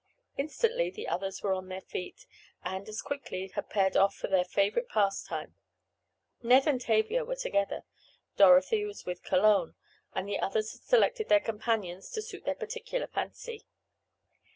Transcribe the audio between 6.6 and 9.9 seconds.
and Tavia were together, Dorothy was with Cologne,